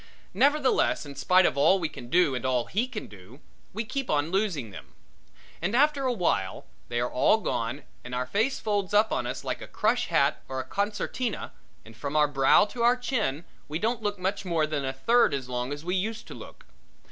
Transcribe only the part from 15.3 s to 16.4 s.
as long as we used to